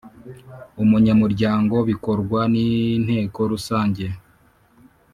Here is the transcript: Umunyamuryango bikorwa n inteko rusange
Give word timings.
Umunyamuryango 0.83 1.75
bikorwa 1.89 2.39
n 2.53 2.55
inteko 2.95 3.39
rusange 3.51 4.05